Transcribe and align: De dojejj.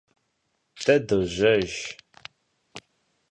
De 0.85 0.95
dojejj. 1.11 1.77